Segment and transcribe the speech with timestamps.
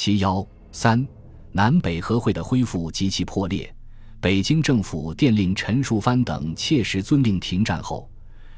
[0.00, 1.04] 七幺三，
[1.50, 3.74] 南北和会的恢复极其破裂。
[4.20, 8.08] 北京政府电令陈树藩等切实遵令停战后，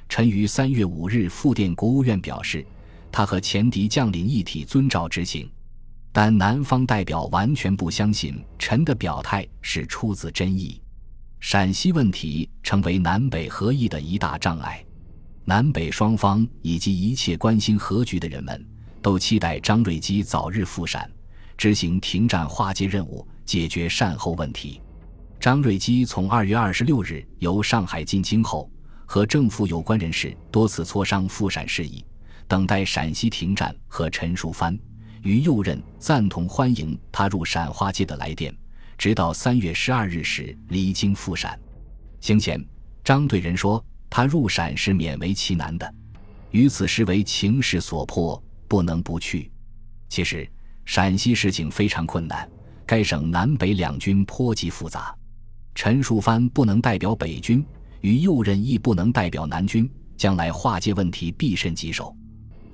[0.06, 2.62] 陈于三月五日复电国务院表示，
[3.10, 5.50] 他和前敌将领一体遵照执行。
[6.12, 10.78] 但南方代表完全不相信陈的表态是出自真意。
[11.40, 14.84] 陕西问题成为南北合议的一大障碍。
[15.46, 18.62] 南北双方以及一切关心和局的人们
[19.00, 21.10] 都期待张瑞基早日赴陕，
[21.60, 24.80] 执行停战化解任务，解决善后问题。
[25.38, 28.70] 张瑞基从二月二十六日由上海进京后，
[29.04, 32.02] 和政府有关人士多次磋商复陕事宜，
[32.48, 34.74] 等待陕西停战和陈树藩、
[35.20, 38.56] 于右任赞同欢迎他入陕花街的来电，
[38.96, 41.60] 直到三月十二日时离京赴陕。
[42.22, 42.58] 行前，
[43.04, 45.94] 张对人说他入陕是勉为其难的，
[46.52, 49.52] 于此时为情势所迫，不能不去。
[50.08, 50.50] 其实，
[50.92, 52.50] 陕西事情非常困难，
[52.84, 55.14] 该省南北两军颇极复杂。
[55.72, 57.64] 陈树藩不能代表北军，
[58.00, 62.12] 与右任亦不能代表南军，将来化界问题必甚棘手。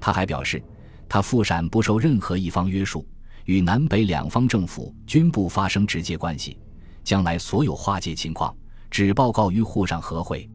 [0.01, 0.63] 他还表示，
[1.07, 3.07] 他赴陕不受任何一方约束，
[3.45, 6.59] 与南北两方政府均不发生直接关系，
[7.05, 8.57] 将来所有化界情况
[8.91, 10.49] 只报告于沪上和会。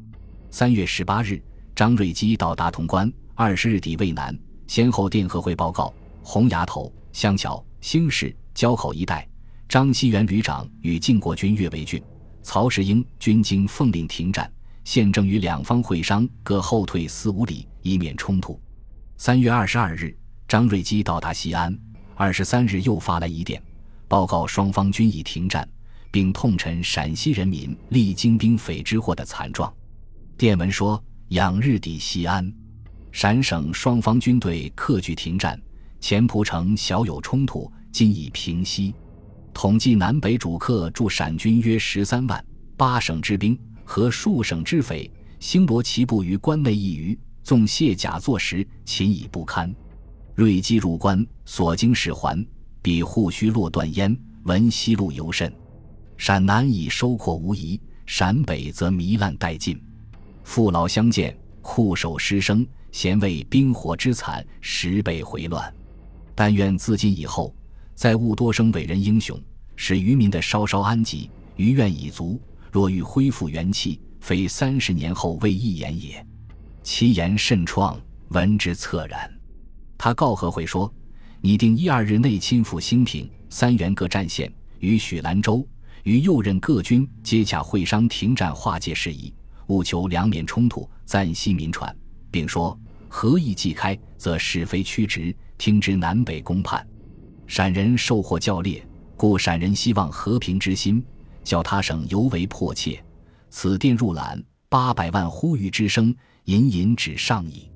[0.50, 1.39] 三月十八日，
[1.76, 9.28] 张瑞基到达潼关，二十日抵渭南，先后电和会报告洪崖头、湘桥、兴市、交口一带，
[9.67, 12.02] 张锡元旅长与晋国军岳维俊。
[12.44, 14.52] 曹世英军经奉令停战，
[14.84, 18.59] 现正与两方会商，各后退四五里，以免冲突。
[19.17, 20.17] 三月二十二日，
[20.48, 21.78] 张瑞基到达西安，
[22.16, 23.62] 二十三日又发来一电，
[24.08, 25.67] 报告双方均已停战，
[26.09, 29.72] 并痛陈陕西人民历经兵匪之祸的惨状。
[30.36, 32.52] 电文说：仰日抵西安，
[33.12, 35.62] 陕省双方军队克据停战，
[36.02, 38.94] 前蒲城小有冲突，今已平息。
[39.54, 42.44] 统计南北主客驻陕军约十三万，
[42.76, 49.73] 八省之兵和数省之匪星罗棋布于关内一隅，纵卸甲作石，秦已不堪。
[50.34, 52.44] 锐击入关，所经使还，
[52.82, 55.54] 彼护须落断焉，闻西路尤甚。
[56.17, 59.80] 陕南已收扩无疑，陕北则糜烂殆尽。
[60.44, 65.72] 父老相见，酷守失生，咸为兵火之惨，十倍回乱。
[66.42, 67.56] 但愿自今以后。
[67.94, 69.40] 再勿多生伟人英雄，
[69.76, 72.42] 使渔民的稍稍安吉，余愿已足。
[72.72, 76.26] 若欲恢复元气，非三十年后未一言也。
[76.82, 77.96] 其言甚创，
[78.30, 79.32] 闻之恻然。
[80.00, 80.92] 他告和会说：
[81.42, 85.64] 拟定一二日内亲赴兴平、三原各战线，与许兰州、
[86.02, 89.32] 与右任各军接洽会商停战化解事宜，
[89.68, 91.96] 务求两免冲突，暂息民喘，
[92.32, 92.76] 并说：
[93.08, 96.83] 合议既开，则是非曲直，听之南北公判。
[97.45, 98.83] 陕人受祸较烈，
[99.16, 101.05] 故陕人希望和平之心，
[101.44, 102.99] 较他省尤为迫切。
[103.52, 107.70] 此电入览，八百万呼吁之声，隐隐指上矣。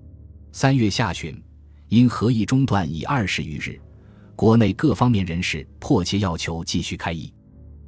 [0.51, 1.39] 三月下旬，
[1.87, 3.79] 因合议中断已二十余日，
[4.35, 7.31] 国内各方面人士迫切要求继续开议。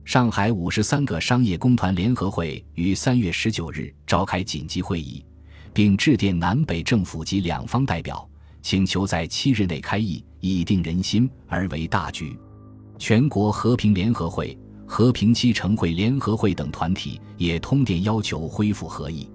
[0.06, 5.25] 上海五十三个商业工团联合会于三月十九日召开紧急会议，
[5.74, 8.29] 并致电南北政府及两方代表。
[8.62, 12.38] 请求在七日内开议，以定人心而为大局。
[12.97, 19.29] 全国和平联合会、和平期成会联合会等团体也通电要求恢复和议。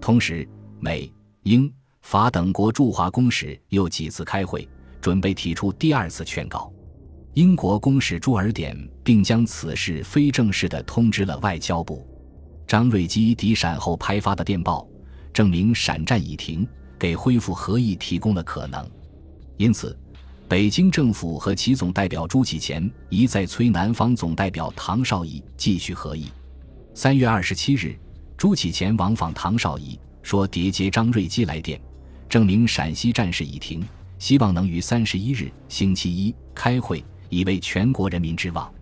[0.00, 1.12] 同时，美、
[1.42, 4.68] 英、法等国驻华公使又几次开会，
[5.00, 6.72] 准备提出第二次劝告。
[7.34, 12.06] 英国公使朱尔典并将此事非正式的通知了外交部。
[12.66, 14.86] 张瑞基抵陕后拍发的电报，
[15.32, 16.66] 证明陕战已停。
[16.98, 18.88] 给恢复和议提供了可能，
[19.56, 19.96] 因此，
[20.48, 26.26] 北京政府和其总代表朱启潜一再催南方总代表唐绍仪继续和议。
[26.94, 27.96] 三月二十七日，
[28.36, 31.80] 朱启潜往访唐绍仪，说叠接张瑞基来电，
[32.28, 33.86] 证明陕西战事已停，
[34.18, 38.72] 希望能于三十一日星期一开会，以为全国人民之望。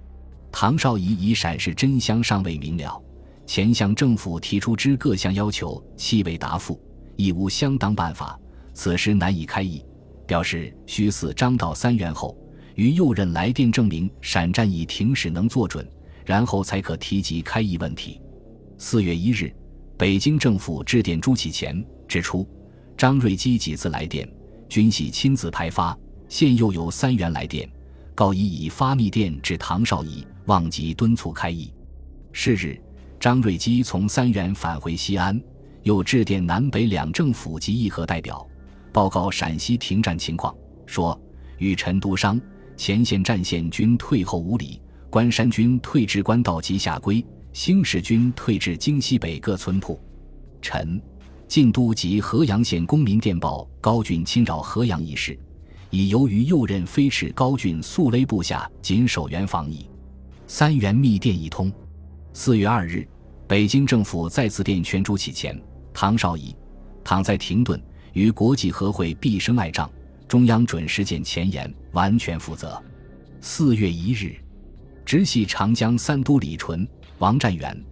[0.51, 2.99] 唐绍仪以陕事真相尚未明了，
[3.45, 6.81] 前向政府提出之各项要求，悉未答复。
[7.17, 8.39] 亦无相当办法，
[8.73, 9.83] 此时难以开议。
[10.27, 12.37] 表示须似张到三元后，
[12.75, 15.89] 于右任来电证明陕战已停时能做准，
[16.25, 18.21] 然后才可提及开议问题。
[18.77, 19.55] 四月一日，
[19.97, 22.45] 北京政府致电朱启潜，指出
[22.97, 24.29] 张瑞基几次来电
[24.69, 25.97] 均系亲自派发，
[26.29, 27.71] 现又有三元来电，
[28.13, 31.73] 告已已发密电至唐绍仪，望即敦促开议。
[32.33, 32.77] 是日，
[33.21, 35.41] 张瑞基从三元返回西安。
[35.87, 38.45] 又致电南北两政府及议和代表，
[38.93, 40.53] 报告陕西停战情况，
[40.85, 41.17] 说
[41.59, 42.41] 与陈独商、
[42.77, 49.97] 前线战线均退后五里，关山军退至关道及下归，兴世军退至京西北各村铺。
[50.61, 51.01] 陈
[51.47, 55.39] 晋都及河阳县公民电报高峻侵扰河阳一事，
[55.91, 59.89] 已由于右任飞斥高峻速勒部下谨守原防矣。
[60.49, 61.73] 三元密电一通。
[62.33, 63.07] 四月二日，
[63.47, 65.57] 北京政府再次电全朱启前、
[65.99, 66.55] 唐绍仪，
[67.03, 67.83] 躺在停顿，
[68.13, 69.91] 与国际和会毕生碍障，
[70.29, 72.79] 中央准时见前言，完全负责。
[73.41, 74.37] 四月一日，
[75.07, 77.83] 直系长江三都李纯、王占元、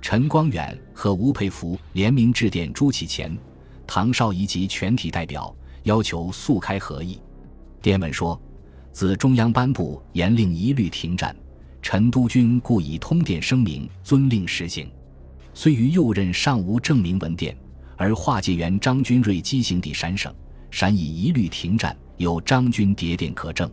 [0.00, 3.38] 陈光远和吴佩孚联名致电朱启前、
[3.86, 5.54] 唐绍仪及全体代表，
[5.84, 7.20] 要求速开和议。
[7.80, 8.40] 电文说
[8.90, 11.32] ：“自中央颁布严令一律停战。”
[11.80, 14.90] 陈督军故以通电声明，遵令实行。
[15.54, 17.56] 虽于右任尚无证明文电，
[17.96, 20.34] 而化界员张君瑞机行抵陕省，
[20.70, 23.70] 陕已一律停战，有张军谍电可证。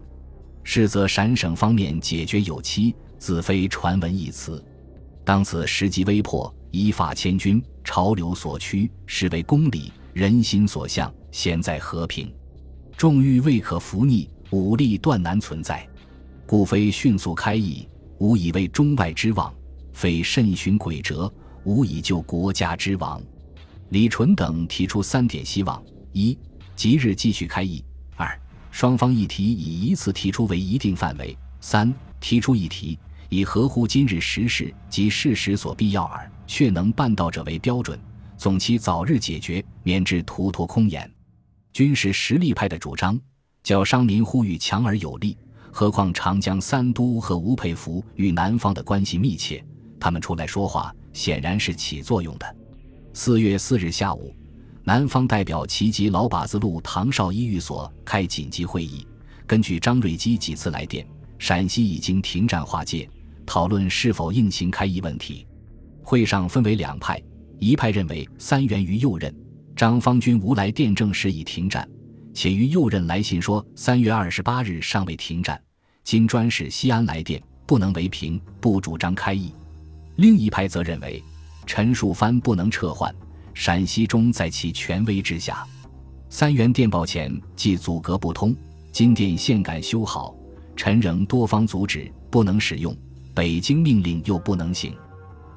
[0.63, 4.63] 是则陕省方面解决有期，自非传闻一词。
[5.23, 11.11] 当此时机危迫，依法迁军，潮流所趋，实为公理，人心所向。
[11.31, 12.31] 现在和平，
[12.97, 15.87] 众欲未可服逆，武力断难存在，
[16.45, 17.87] 故非迅速开议。
[18.17, 19.53] 无以为中外之望，
[19.93, 21.31] 非慎循诡辙，
[21.63, 23.21] 无以救国家之亡。
[23.89, 25.81] 李纯等提出三点希望：
[26.13, 26.37] 一、
[26.75, 27.83] 即日继续开议；
[28.15, 28.39] 二、
[28.71, 32.97] 双方议题以一次提出为一定范围；三、提出议题
[33.29, 37.99] 以合乎今日时事及事实所必要耳，却能办到者为标准，
[38.37, 41.11] 总期早日解决，免致徒托空言。
[41.73, 43.19] 均是实力派的主张，
[43.63, 45.37] 较商民呼吁强而有力。
[45.71, 49.63] 何况长江三都和吴佩孚与南方的关系密切，
[49.99, 52.55] 他们出来说话显然是起作用的。
[53.13, 54.33] 四月四日下午，
[54.83, 59.05] 南方代表齐集老把子路唐绍一寓所开紧急会议，
[59.45, 61.05] 根据张瑞基几次来电，
[61.37, 63.09] 陕西已经停战划界，
[63.45, 65.45] 讨论是否应行开议问题。
[66.01, 67.21] 会上分为两派，
[67.59, 69.33] 一派认为三元于右任，
[69.75, 71.87] 张方军无来电证实已停战。
[72.33, 75.61] 且于右任来信说，三月二十八日尚未停战。
[76.03, 79.51] 今专使西安来电，不能为凭，不主张开议。
[80.19, 81.23] 另一派则认为，
[81.65, 83.09] 陈树藩不能撤换，
[83.53, 85.65] 陕西中在其权威之下。
[86.29, 88.53] 三元电报前即阻隔不通，
[88.91, 90.35] 今电线杆修好，
[90.75, 92.93] 陈仍多方阻止，不能使用。
[93.33, 94.93] 北京命令又不能行。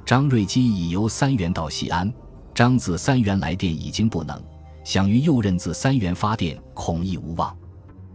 [0.07, 2.13] 张瑞基已由三元到西安，
[2.55, 4.41] 张自三元来电已经不能。
[4.85, 7.53] 想于右任自三元发电，恐亦无望。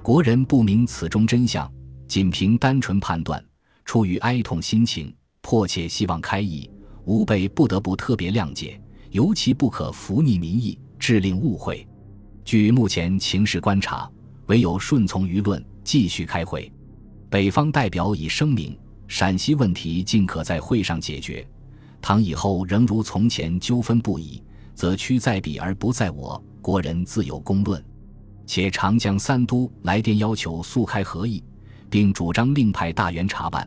[0.02, 1.70] 国人不明此中真相，
[2.08, 3.44] 仅凭单纯判断，
[3.84, 5.14] 出于哀痛心情，
[5.50, 6.70] 迫切希望开议，
[7.06, 8.78] 吾辈不得不特别谅解，
[9.12, 11.88] 尤其不可拂逆民意，致令误会。
[12.44, 14.12] 据目前情势观察，
[14.48, 16.70] 唯有顺从舆论，继续开会。
[17.30, 18.78] 北方代表已声明，
[19.08, 21.48] 陕西问题尽可在会上解决。
[22.02, 24.44] 倘以后仍如从前纠纷不已，
[24.76, 26.44] 则屈在彼而不在我。
[26.62, 27.82] 国人自有公论，
[28.46, 31.42] 且长江三都来电要求速开合议，
[31.90, 33.66] 并主张另派大员查办，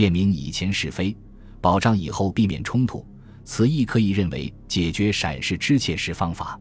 [0.00, 1.14] 辨明以前是非，
[1.60, 3.06] 保障以后避免冲突。
[3.44, 6.58] 此亦可以认为解决陕事之切实方法。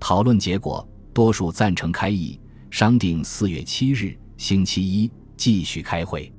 [0.00, 0.84] 讨论结果，
[1.14, 2.40] 多数赞成开议，
[2.72, 6.32] 商定四月七日星期一继续开会。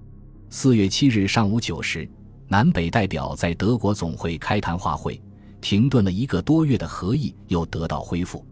[0.49, 2.05] 四月七日上午九时，
[2.49, 5.21] 南北代表在德国总会开谈话会，
[5.61, 8.45] 停顿了一个多月的合议又得到恢复。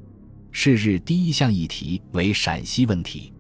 [0.54, 3.34] 是日第一项议题为陕西问题，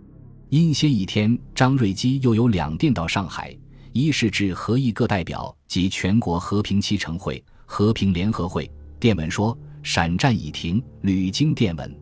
[0.49, 3.57] 因先一天，张瑞基又有两电到上海，
[3.93, 8.69] 一是致合议各代表及全国和平期成会、和平联合会，
[8.99, 11.93] 电文说陕战已停，屡经电文。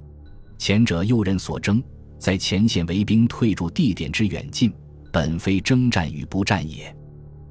[0.57, 1.81] 前者右任所征，
[2.19, 4.71] 在前线为兵退驻地点之远近，
[5.11, 6.95] 本非征战与不战也。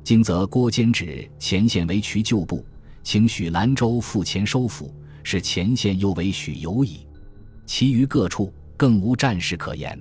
[0.05, 2.65] 今则郭坚指前线为渠旧部，
[3.03, 7.07] 请许兰州赴前收复，使前线又为许有矣。
[7.67, 9.99] 其余各处更无战事可言，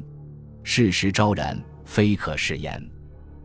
[0.63, 2.82] 事实昭然，非可试言。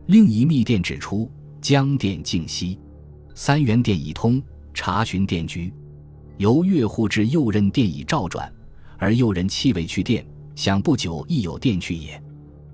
[0.07, 1.31] 另一密电指出，
[1.61, 2.77] 江电静息，
[3.35, 4.41] 三元电已通，
[4.73, 5.73] 查询电局，
[6.37, 8.51] 由岳户至右任电已照转，
[8.97, 12.21] 而右任气未去电，想不久亦有电去也。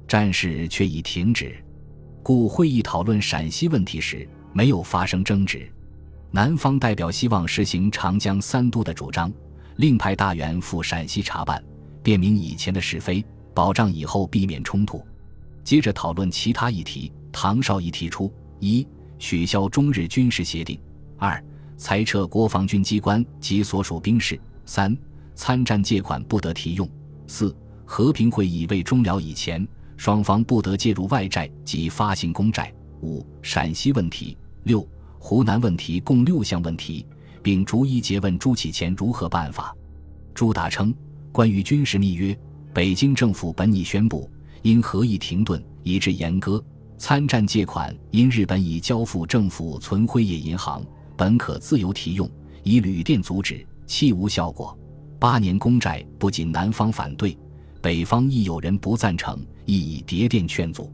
[0.08, 1.64] 战事却已停止，
[2.24, 5.72] 故会议讨论陕西问题时没有发生争执。
[6.32, 9.32] 南方代表希望实行长江三都的主张。
[9.76, 11.64] 另派大员赴陕西查办，
[12.02, 15.06] 辨明以前的是非，保障以后避免冲突。
[15.64, 17.12] 接着讨论其他议题。
[17.32, 20.78] 唐绍仪提出：一、取消中日军事协定；
[21.18, 21.44] 二、
[21.78, 24.98] 裁撤国防军机关及所属兵士；三、
[25.36, 26.88] 参战借款不得提用；
[27.28, 27.56] 四、
[27.86, 29.68] 和平会议未终了以前，
[29.98, 32.74] 双方不得介入外债及发行公债。
[33.02, 34.38] 五、陕西问题。
[34.64, 34.86] 六、
[35.18, 37.06] 湖南问题共六项问题，
[37.42, 39.74] 并逐一诘问朱启潜如何办法。
[40.34, 40.94] 朱达称，
[41.32, 42.38] 关于军事密约，
[42.74, 44.30] 北京政府本已宣布，
[44.62, 46.64] 因合议停顿，以致严歌。
[47.00, 52.29] 参战借款因日本已交付政府存辉业银行，本可自由提用，
[52.62, 54.77] 以旅店阻止，弃无效果。
[55.18, 57.36] 八年公债不仅南方反对，
[57.82, 60.94] 北方亦有人不赞成，亦以谍电劝阻。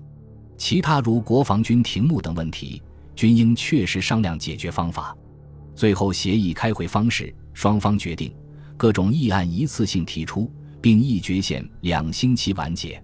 [0.57, 2.81] 其他如国防军停募等问题，
[3.15, 5.17] 均应确实商量解决方法。
[5.73, 8.31] 最后协议开会方式，双方决定
[8.77, 13.03] 各种议案一次性提出，并议决限两星期完结。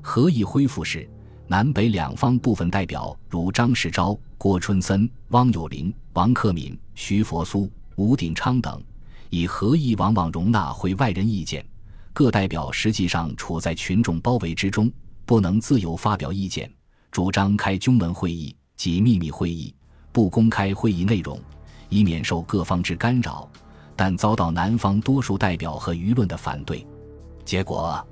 [0.00, 1.10] 合议恢复时。
[1.48, 8.82] 南北两方部分代表如张世钊、郭春森、汪有林、王克敏、徐佛苏、吴鼎昌等，
[9.30, 11.64] 以合议往往容纳会外人意见，
[12.12, 14.90] 各代表实际上处在群众包围之中，
[15.24, 16.68] 不能自由发表意见，
[17.12, 19.72] 主张开军门会议及秘密会议，
[20.10, 21.40] 不公开会议内容，
[21.88, 23.48] 以免受各方之干扰，
[23.94, 26.84] 但遭到南方多数代表和舆论的反对，
[27.44, 28.04] 结果，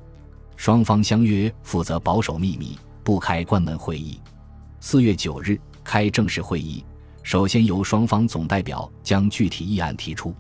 [0.55, 2.79] 双方相约负责保守秘密。
[3.05, 4.19] 不开关门会议。
[4.81, 6.83] 四月九日开正式会议，
[7.23, 10.35] 首先由双方总代表将具体议案提出。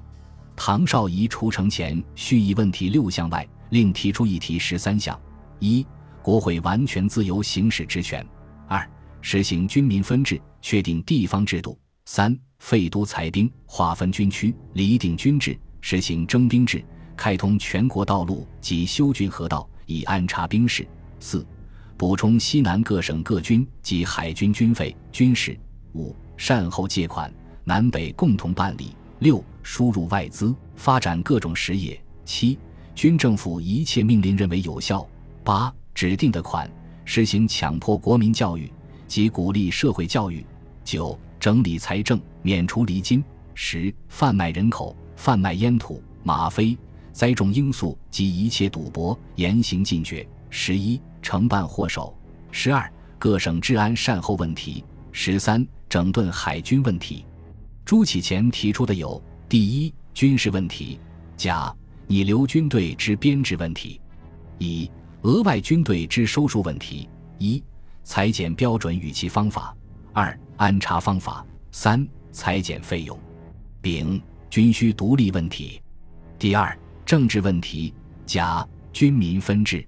[0.57, 5.19] 唐绍仪出城前蓄意问题六项外，另提出议题十三项：
[5.59, 5.87] 一、
[6.23, 8.25] 国会完全自由行使职权；
[8.67, 8.89] 二、
[9.21, 16.83] 实行军民分治，确定地方制度；三、废都裁兵，划分军区，厘定军制，实行征兵制，
[17.17, 20.85] 开通全国道路及修郡河道，以安插兵士；
[21.21, 21.47] 四。
[21.97, 25.57] 补充西南各省各军及海军军费、军事。
[25.95, 27.33] 五、善后借款，
[27.63, 28.95] 南北共同办理。
[29.21, 31.99] 六、输入外资，发展各种实业。
[32.25, 32.59] 七、
[32.95, 35.07] 军政府一切命令认为有效。
[35.45, 36.69] 八、指定的款，
[37.05, 38.71] 实行强迫国民教育
[39.07, 40.45] 及鼓励社会教育。
[40.83, 43.23] 九、整理财政，免除厘金。
[43.55, 46.77] 十、贩卖人口，贩卖烟土、吗啡、
[47.13, 50.27] 栽种罂粟及一切赌博，严刑禁绝。
[50.51, 51.01] 十一。
[51.25, 52.15] 承办祸首，
[52.51, 57.25] 十二各省治安善后问题，十三整顿海军问题。
[57.83, 60.99] 朱启潜提出的有：第一，军事问题；
[61.35, 61.75] 甲，
[62.07, 63.99] 拟留军队之编制问题；
[64.59, 64.91] 乙，
[65.23, 67.63] 额外军队之收入问题；一，
[68.05, 69.75] 裁减标准与其方法；
[70.13, 73.17] 二，安插方法；三，裁减费用；
[73.81, 75.81] 丙，军需独立问题。
[76.39, 77.95] 第二，政治问题：
[78.27, 79.83] 甲，军民分治；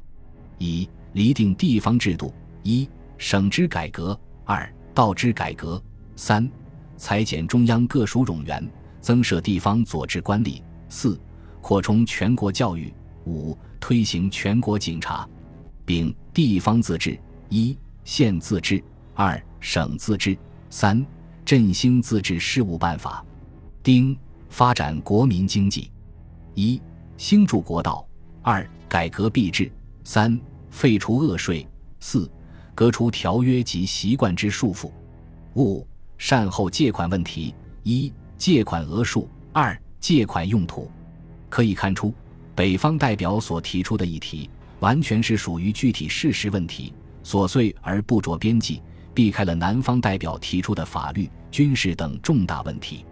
[0.56, 0.88] 一。
[1.16, 2.30] 厘定地方制度：
[2.62, 5.82] 一、省之改革；二、道之改革；
[6.14, 6.46] 三、
[6.98, 8.62] 裁减中央各属冗员，
[9.00, 11.18] 增设地方佐治官吏；四、
[11.62, 12.92] 扩充全国教育；
[13.24, 15.26] 五、推行全国警察。
[15.86, 17.18] 丙地方自治：
[17.48, 18.78] 一、县自治；
[19.14, 20.36] 二、省自治；
[20.68, 21.02] 三、
[21.46, 23.24] 振兴自治事务办法。
[23.82, 24.14] 丁
[24.50, 25.90] 发展国民经济：
[26.52, 26.78] 一、
[27.16, 28.06] 兴筑国道；
[28.42, 29.72] 二、改革币制；
[30.04, 30.38] 三。
[30.70, 31.66] 废除恶税，
[32.00, 32.30] 四
[32.74, 34.90] 革除条约及习惯之束缚。
[35.54, 35.86] 五
[36.18, 40.90] 善后借款问题：一借款额数，二借款用途。
[41.48, 42.12] 可以看出，
[42.54, 46.92] 北方代表所提出的议题，完全是属于具体事实问题，
[47.24, 48.82] 琐碎而不着边际，
[49.14, 53.04] 避开了南方代表提出的法律、军事等重大问题。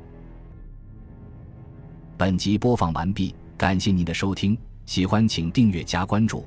[2.17, 6.45] 本集播放完毕，感谢您的收听，喜欢请订阅加关注。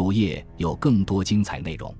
[0.00, 1.94] 主页有更多精彩内容。